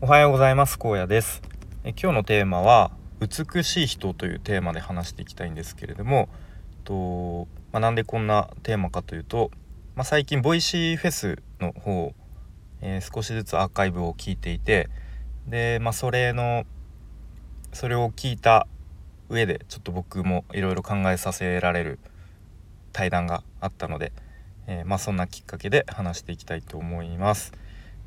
[0.00, 1.42] おはようございます高野です
[1.82, 6.28] え今日のテーマは美しい人というテーマで話していきたいんですけれども
[6.84, 9.50] と、まあ、なんでこんなテーマかというと、
[9.96, 12.14] まあ、最近ボイシーフェスの方、
[12.80, 14.88] えー、少しずつアーカイブを聞いていて
[15.48, 16.64] で、まあ、それの
[17.72, 18.68] それを聞いた
[19.28, 21.98] 上でちょっと僕もいろいろ考えさせられる
[22.92, 24.12] 対談があったので、
[24.68, 27.52] えー、まあ、そんなきっかけで話していきたいと思います。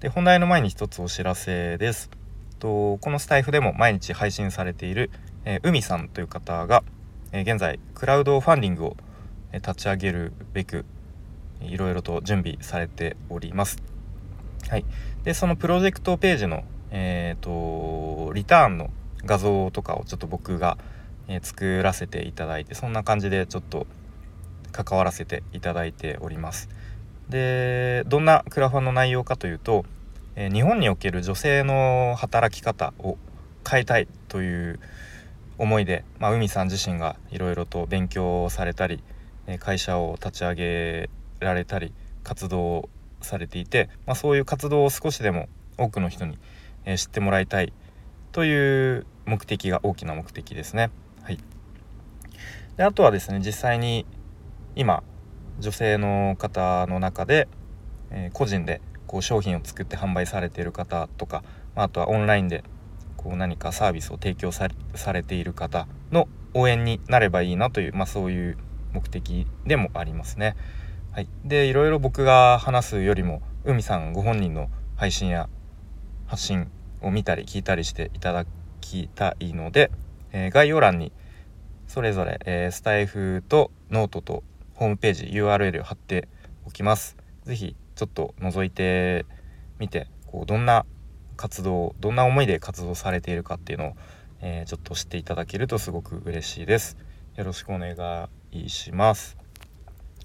[0.01, 2.09] で本題の前に一つお知らせです。
[2.57, 5.11] とこのスタイフでも毎日配信されている、
[5.45, 6.83] えー、海さんという方が、
[7.31, 8.97] えー、現在クラウドファンディングを、
[9.53, 10.85] 立ち上げるべく
[11.59, 13.77] いろいろと準備されております。
[14.69, 14.85] はい、
[15.23, 18.89] でそのプロジェクトページの、えーとリターンの
[19.23, 20.79] 画像とかをちょっと僕が、
[21.27, 23.85] え作らせていただいてそんな感じでちょっと
[24.71, 26.69] 関わらせていただいております。
[27.31, 29.85] でどんなクラファンの内容かというと、
[30.35, 33.17] え、日本における女性の働き方を
[33.67, 34.79] 変えたいという
[35.57, 39.01] 思いで、まあ、海さん自身がいろいろと勉強されたり
[39.59, 42.89] 会社を立ち上げられたり活動
[43.21, 46.37] されていて、まあ、そういう活動を少しでも多くの人に、
[46.97, 47.71] 知ってもらいたい
[48.31, 50.89] という目的が大きな目的ですね。
[51.21, 51.37] はい、
[52.75, 54.05] であとはですね実際に
[54.75, 55.03] 今
[55.59, 57.47] 女性の方の中で、
[58.09, 61.43] えー、個人でこう商品を作って販売されている方とか、
[61.75, 62.63] まあ、あとはオンラインで
[63.17, 64.67] こう何かサービスを提供さ
[65.13, 68.57] れている方の応援になればいいなという、まあ、そういう
[68.93, 70.55] 目的でもありますね。
[71.11, 75.49] はい、でいろいろ僕が話すよりも海さんご本人の配信や
[76.25, 78.45] 発信を見たり聞いたりしていただ
[78.79, 79.91] きたいので、
[80.31, 81.11] えー、概要欄に
[81.87, 84.43] それぞれ、えー、スタエフとノートと
[84.81, 86.27] ホームページ URL 貼って
[86.65, 87.15] おきます。
[87.43, 89.27] 是非ちょっと覗いて
[89.77, 90.87] みてこうどんな
[91.37, 93.93] 活動どんな思いで活動されているかっていうのを、
[94.41, 96.97] えー、ちょっと知っていただけるとすごく嬉しいです。
[97.35, 97.95] よろしくお願
[98.51, 99.37] いします。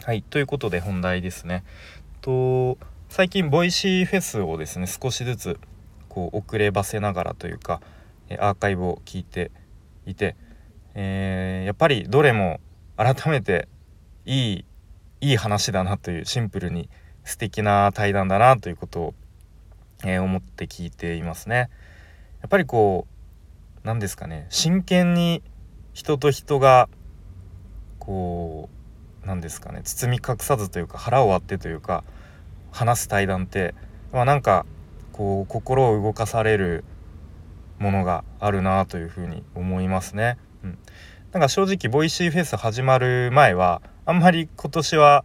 [0.03, 1.63] はいということで本題ですね。
[2.23, 2.79] と
[3.11, 5.61] 最近ボイシーフェスをですね少しずつ
[6.09, 7.83] こう遅ればせながらというか
[8.39, 9.51] アーカイブを聞いて
[10.07, 10.35] いて、
[10.95, 12.59] えー、やっぱりどれも
[12.97, 13.69] 改めて
[14.27, 14.65] いい
[15.21, 16.91] いい話だなというシンプルに
[17.25, 19.15] 素敵な対談だなということを、
[20.05, 21.71] えー、思って聞いていますね。
[22.43, 25.43] やっぱりこう何ですかね真剣に
[25.95, 26.89] 人と人が
[27.99, 28.69] こ
[29.25, 32.05] う何ですかね包み隠さずというか腹を割ってというか
[32.71, 33.75] 話す対談って、
[34.13, 34.67] まあ、なんか
[35.13, 36.85] こう心を動かされる
[37.79, 40.37] ものがあるなというふうに思いますね。
[40.63, 40.79] うん、
[41.37, 45.23] なんか正直ボイシーフェス始まる前はあんまり今年は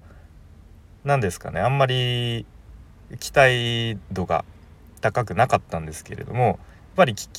[1.05, 2.45] 何ですかねあんまり
[3.21, 4.43] 期待度が
[4.99, 6.57] 高くなかったんですけれどもやっ
[6.97, 7.31] ぱり聞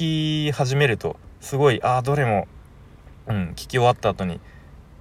[0.48, 2.48] き始めるとすごいああどれも、
[3.26, 4.40] うん、聞き終わった後に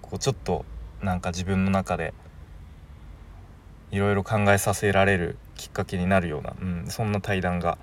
[0.02, 0.66] こうちょっと
[1.02, 2.14] なんか自分の中で
[3.92, 7.78] いろいろ考えさせられるきっかけになるような、うん、そんな対談が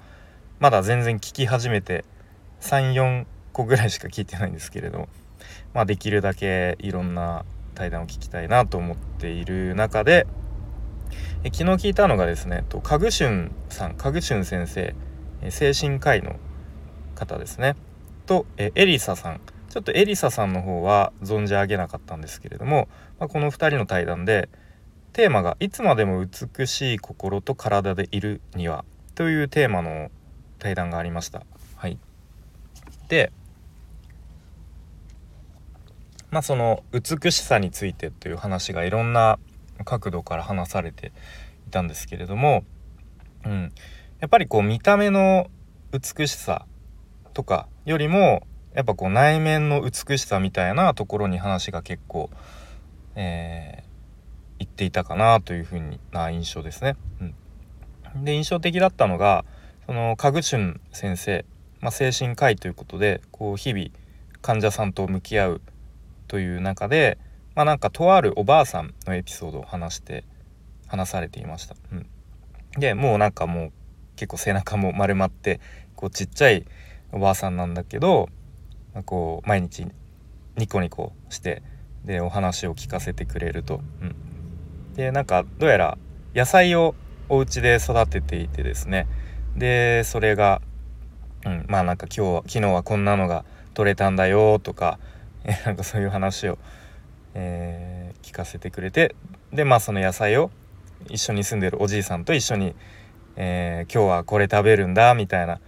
[0.61, 2.05] まだ全然聞き始めて
[2.61, 3.25] 34
[3.55, 5.09] 個ぐらいしか聞いてないんですけれど
[5.75, 7.45] まあできるだけいろんな
[7.75, 10.27] 対談を聞きたいなと思っている中で
[11.45, 14.95] え昨日聞いたのがですねとカグシュンさんカグシュン先生
[15.51, 16.37] 精神科医の
[17.15, 17.77] 方ですね。
[18.27, 19.41] とえエリサさん。
[19.69, 22.89] ちょっとエリサさんの方は存じ上げなかったんですけれども、
[23.19, 24.49] まあ、この2人の対談で
[25.13, 30.11] テーマが「いつまでも美しい心と体でいるには」というテーマの
[30.59, 31.45] 対談がありました。
[31.77, 31.99] はい、
[33.09, 33.31] で
[36.31, 39.39] まあその美しさについてという話がいろんな
[39.85, 41.13] 角度から話されて
[41.67, 42.65] いたんですけれども、
[43.45, 43.73] うん、
[44.21, 45.49] やっぱりこう見た目の
[45.93, 46.67] 美しさ
[47.33, 52.31] とかよりもやっぱこう内面の美しさみたいなところに話が結構、
[53.15, 56.97] えー、っていたかなというふうな印象ですね。
[58.15, 59.45] うん、で印象的だったのが
[59.87, 61.45] そのカグチュン先生、
[61.81, 63.87] まあ、精神科医ということでこう日々
[64.43, 65.61] 患者さんと向き合う
[66.29, 67.19] という中で、
[67.55, 70.25] まあ、なんかとあるおばあさんのエピソードを話して
[70.87, 71.75] 話されていました。
[71.93, 72.07] うん、
[72.79, 73.73] でもうなんかもう
[74.17, 75.61] 結構背中も丸まって
[75.97, 76.65] こうちっちゃい
[77.13, 78.29] おばあさんなんだけど
[79.05, 79.87] こう毎日
[80.57, 81.63] ニコニコして
[82.05, 83.81] でお話を聞かせてくれると。
[84.01, 85.99] うん、でなんかどうやら
[86.35, 86.95] 野菜を
[87.29, 89.07] お家で育てていてですね
[89.57, 90.63] でそれが、
[91.45, 93.45] うん、まあなんか今日は昨日はこんなのが
[93.75, 94.99] 取れたんだよとか
[95.45, 96.59] えなんかそういう話を、
[97.35, 99.15] えー、聞かせてくれて
[99.53, 100.51] でまあその野菜を
[101.09, 102.75] 一緒に住んでるおじいさんと一緒に、
[103.37, 105.61] えー、今日はこれ食べるんだみたいな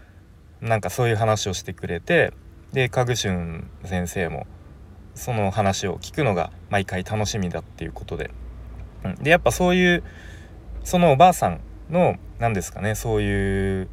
[0.60, 2.32] なんかそういう話をしてくれて
[2.72, 4.46] でカグシュン先生も
[5.14, 8.30] その話を聞くのが毎回楽しみだっていうことで、
[9.04, 10.04] うん、でやっぱそういう
[10.84, 13.88] そのおばあさんの何ですかねそういう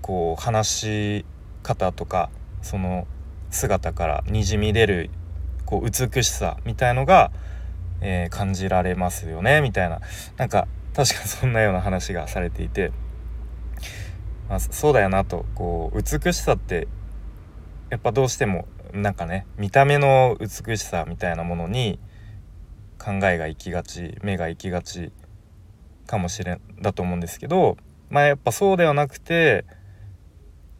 [0.00, 1.24] こう話し
[1.62, 2.30] 方とか
[2.62, 3.06] その
[3.52, 5.10] 姿からにじみ出る
[5.64, 7.30] こう美しさみたいのが、
[8.00, 10.00] えー、感じられますよねみたいな。
[10.36, 12.92] なんか確かそんなような話がされていて、
[14.48, 15.46] まあ、そうだよなと。
[15.54, 16.88] こう美しさって
[17.90, 21.98] やっぱどうしてもなんかね見た目の美しさみたいなものに
[22.98, 25.12] 考えが行きがち目が行きがち
[26.06, 27.76] かもしれんだと思うんですけど
[28.10, 29.64] まあやっぱそうではなくて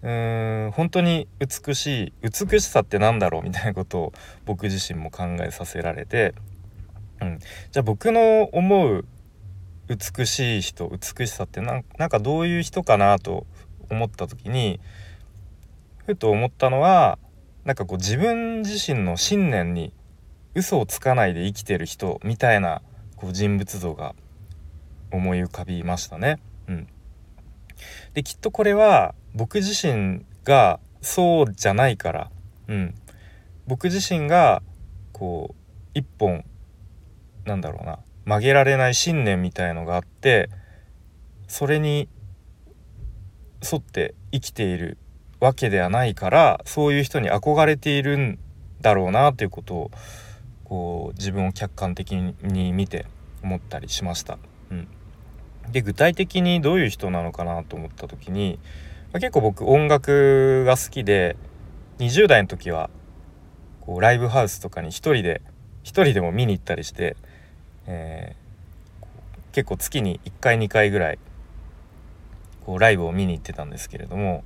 [0.03, 4.13] うーん本当に美しい美しさって何だろうみたいなことを
[4.45, 6.35] 僕自身も考えさせられて、
[7.21, 9.05] うん、じゃあ僕の思う
[9.89, 13.47] 美しい人美しさってなんかどういう人かなと
[13.91, 14.81] 思った時に
[16.07, 17.19] ふと思ったのは
[17.65, 19.93] なんかこう自分自身の信念に
[20.55, 22.83] 嘘をつかないで生きてる人みたいな
[23.17, 24.15] こう人物像が
[25.13, 26.41] 思い浮かびましたね。
[26.69, 26.89] うん、
[28.15, 32.31] できっとこれは僕自身がそうじゃないから、
[32.69, 32.95] うん、
[33.67, 34.63] 僕自身が
[35.13, 35.55] こう
[35.95, 36.45] 一本
[37.45, 40.49] なんだろうな曲げられない信念みたいのがあって
[41.49, 42.09] それに
[43.63, 44.99] 沿って生きている
[45.41, 48.39] わけではないからそういう人に憧れているん
[48.81, 49.91] だろうなということを
[50.65, 53.07] こう自分を客観的に見て
[53.43, 54.39] 思ったりしました。
[54.71, 54.89] うん、
[55.71, 58.59] で具体的にどういう人なのかなと思った時に、
[59.13, 61.37] まあ、結構僕音楽が好きで
[61.99, 62.91] 20代の時は
[63.81, 65.43] こうライブハウスとかに一人で
[65.83, 67.17] 一人でも見に行ったりして、
[67.87, 71.19] えー、結構月に1回2回ぐらい
[72.67, 74.45] こうライブを見に行ってたんですけれども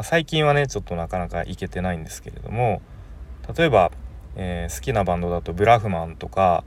[0.00, 2.80] まあ、最近はねちょっとなかなか行けてないんですけれども
[3.54, 3.92] 例えば、
[4.34, 6.64] えー、好きなバンドだとブラフマンとか、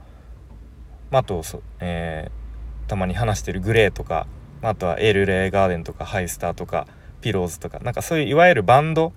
[1.10, 1.42] まあ、あと
[1.80, 2.43] えー、
[2.86, 4.26] たまに話してるグレーとか、
[4.62, 6.86] まあ、あとはエルレイガーデンとかハイスターとか
[7.20, 9.12] ピローズとかなんかそういういわゆるバンド、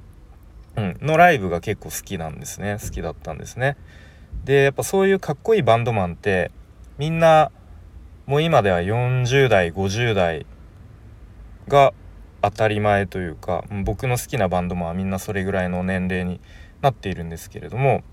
[0.75, 3.77] うん、のライブが結構好きなんですね好きだったんですね。
[4.45, 6.51] でやっぱそういうかっこいいバンドマンって
[6.97, 7.51] みんな
[8.25, 10.45] もう今では40代50代
[11.67, 11.93] が
[12.41, 16.39] 当たり前というか僕の好きなバンドもみんなそれぐらいの年齢に
[16.81, 18.03] なっているんですけれども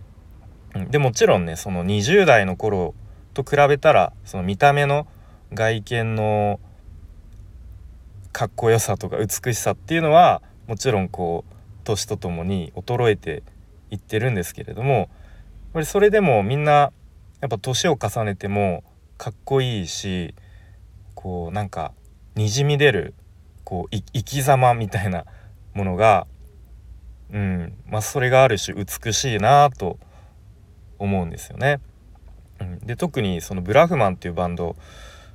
[0.91, 2.95] でもちろんねその20代の頃
[3.33, 5.07] と比べたらその見た目の
[5.53, 6.61] 外見の
[8.33, 11.55] かっこよさとか美しさっていうのはもちろんこう
[11.85, 13.43] 年とともに衰えて
[13.91, 15.09] いってるんですけれどもやっ
[15.75, 16.93] ぱりそれでもみんな
[17.41, 18.83] やっぱ年を重ねても
[19.19, 20.35] かっこいいし
[21.15, 21.93] こうなんか
[22.35, 23.15] にじみ出る
[23.65, 25.25] こう生き様みたいな
[25.75, 26.27] ものが
[27.33, 29.99] うんまあそれがある種美しいなと
[30.99, 31.81] 思うんですよね。
[32.61, 34.77] うん、で特にそのブラフマンっていうバンド、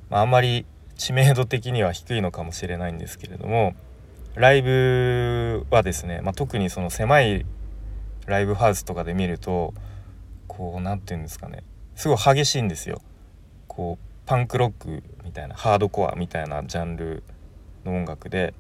[0.10, 0.66] まあ、あんまり
[0.98, 3.74] 知名度的には低いのかもしれないんですけれども
[4.36, 7.46] ライブはですね、まあ、特にその狭い
[8.26, 9.74] ライブハウスとかで見ると
[10.48, 11.64] こう何て言うんですかね
[11.96, 13.02] すごい激しいんですよ。
[13.68, 17.24] こうパンクロックみたいなハードコアみたいなジャンル
[17.84, 18.54] の音楽で、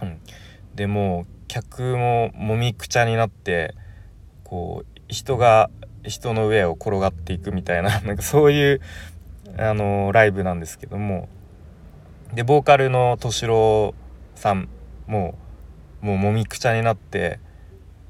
[0.00, 0.20] うん、
[0.74, 3.74] でもう客ももみくちゃになって
[4.44, 5.70] こう人が
[6.04, 8.80] 人の上を転がっていくみたいななんかそういう
[9.58, 11.28] あのライブなんですけども。
[12.34, 13.94] でボーカルの敏郎
[14.34, 14.68] さん
[15.06, 15.38] も
[16.02, 17.38] うもうもみくちゃになって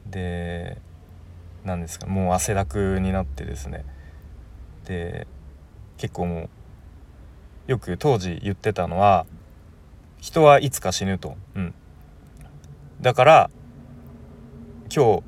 [0.06, 0.78] で
[1.64, 3.84] なんですかもう汗だくになってですね。
[4.84, 5.26] で
[5.98, 6.40] 結構も
[7.68, 9.26] うよく当時言ってたのは
[10.18, 11.74] 人はいつか死ぬと、うん、
[13.00, 13.50] だから
[14.94, 15.22] 今日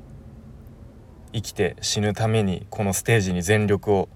[1.33, 4.09] 生きて死ぬためにこのステージに全力を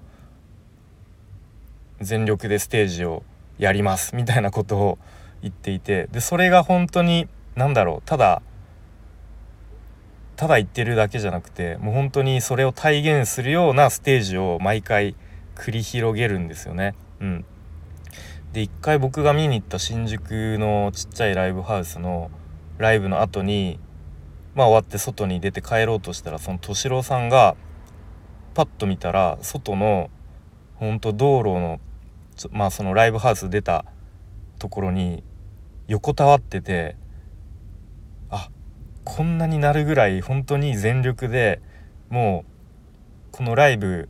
[2.03, 3.23] 全力でステージを
[3.57, 4.97] やりますみたいなことを
[5.41, 8.41] 言っていてでそれが本当に何だろうただ
[10.35, 15.15] ただ言ってるだけじゃなくてもう本当にそれを体現するようなステージを毎回
[15.55, 16.95] 繰り広げるんですよね。
[17.19, 17.45] うん、
[18.51, 22.31] で一回僕が見に行った新宿のちっちゃいライブハウスの
[22.77, 23.79] ライブの後に
[24.55, 27.55] まあ終わって外に出て帰ろうとしたらその敏郎さんが
[28.53, 30.09] パッと見たら外の
[30.75, 31.79] ほんと道路の
[32.51, 33.85] まあそのライブハウス出た
[34.59, 35.23] ところに
[35.87, 36.95] 横たわってて
[38.29, 38.49] あ
[39.03, 41.61] こんなになるぐらい本当に全力で
[42.09, 44.09] もうこのライブ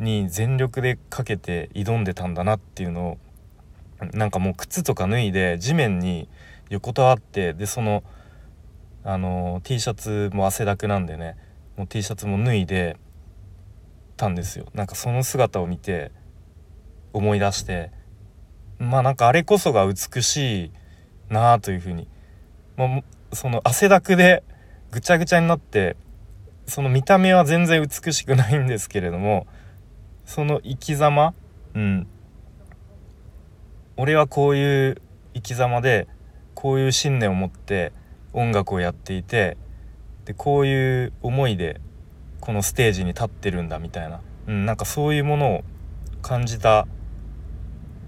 [0.00, 3.18] に全力でかけて挑んでたんだなっていうのを
[4.12, 6.28] なんかもう靴とか脱いで地面に
[6.70, 8.04] 横たわってでその
[9.04, 11.36] あの T シャツも汗だくなんでね
[11.76, 12.96] もう T シャツも脱いで
[14.16, 14.66] たんですよ。
[14.74, 16.12] なんかその姿を見て
[17.18, 17.90] 思い出して
[18.78, 20.70] まあなんかあれこそが美しい
[21.28, 22.08] なあというふうに、
[22.76, 24.42] まあ、その汗だくで
[24.90, 25.96] ぐちゃぐちゃになって
[26.66, 29.46] その見た目は全然美しくないんですけれども
[30.24, 31.34] その生き様
[31.74, 32.06] うん。
[33.96, 35.02] 俺はこういう
[35.34, 36.06] 生き様で
[36.54, 37.92] こういう信念を持って
[38.32, 39.56] 音楽をやっていて
[40.24, 41.80] でこういう思いで
[42.40, 45.64] このステージに立ってるんだみたいな、うん、なんかそういうものを
[46.22, 46.86] 感じた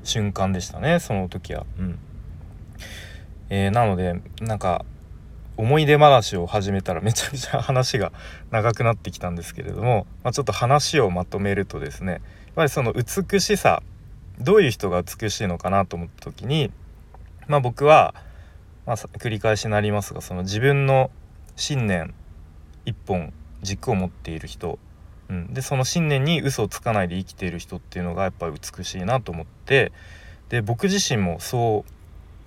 [0.04, 1.66] 瞬間でしたねその時は。
[1.78, 1.98] うん
[3.50, 4.84] えー、なのでなんか
[5.56, 8.12] 思い出話を始めたらめちゃくちゃ話が
[8.50, 12.20] 長くなってきたんですけれども、まあ、ちょっと話をまとめるとですねやっ
[12.54, 13.82] ぱりその美しさ
[14.38, 16.72] どういう人が美しいのかなと思った時に、
[17.46, 18.14] まあ、僕は、
[18.86, 21.10] まあ、繰り返しになりますがその自分の
[21.56, 22.14] 信念
[22.86, 24.78] 一本軸を持っている人、
[25.30, 29.92] うん、でその信念に嘘をつかないで生きている人っていうのがやっぱり美しいなと思って
[30.50, 31.92] で僕自身もそう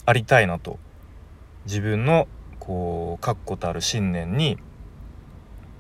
[0.06, 0.78] ありたいなと。
[1.66, 2.28] 自分の
[2.60, 4.58] こう確固たる信念に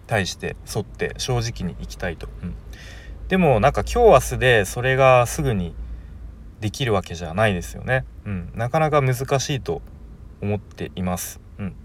[0.07, 2.55] 対して沿って正直に生きたいと、うん、
[3.27, 5.75] でもなんか今日明日でそれがすぐに
[6.59, 9.81] できるわけじゃないですよね、うん、なかなか難しいと
[10.41, 11.75] 思っています、うん、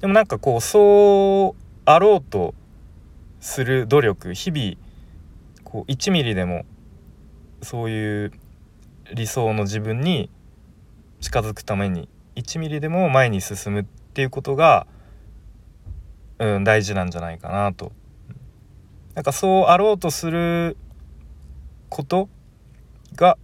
[0.00, 2.54] でもなんかこうそうあろうと
[3.46, 4.74] する努力日々
[5.62, 6.66] こう1ミリでも
[7.62, 8.32] そういう
[9.14, 10.30] 理想の自分に
[11.20, 14.88] 近づくために1ミリでも前に進むっていうことが、
[16.40, 17.92] うん、大事なんじゃないかなと。
[19.14, 20.76] なんかそうあろうとする
[21.88, 22.28] こと
[23.14, 23.38] が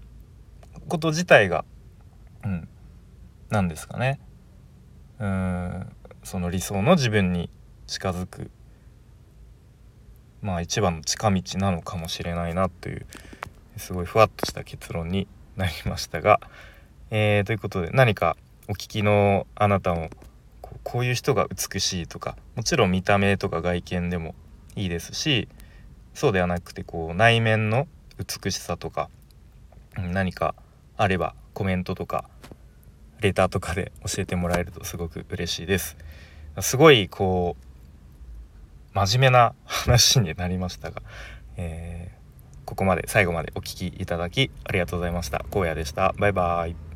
[0.89, 1.65] こと自体が、
[2.45, 2.69] うん、
[3.51, 4.21] 何ですかね
[5.21, 5.87] うん
[6.25, 7.49] その理想の自分に
[7.87, 8.51] 近づく
[10.43, 13.07] まあ一番の近道なのかもしれないなという
[13.77, 16.41] すごいふわっとした結論になりましたが、
[17.11, 18.37] えー、ということで何か
[18.69, 20.11] お聞きのあなたも
[20.83, 24.35] こういう人が美しいとかもちろん見た目とか外見でも
[24.75, 25.49] いいですし
[26.15, 27.87] そうではなくてこう内面の
[28.19, 29.09] 美しさとか
[29.97, 30.55] 何か
[30.97, 32.25] あればコメントとか
[33.21, 35.97] レターとかで教えてもらえるとすごく嬉しいです。
[36.61, 37.72] すごいこう
[38.95, 41.03] 真面目な話になりましたが、
[41.57, 45.45] えー、ここまで最後までお聴きいただきありがとうございました。
[45.53, 46.15] 荒野でした。
[46.19, 46.92] バイバイ。